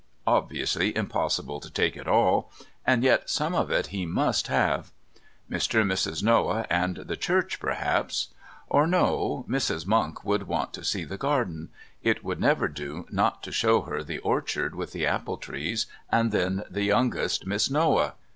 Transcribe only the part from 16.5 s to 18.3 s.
the youngest Miss Noah!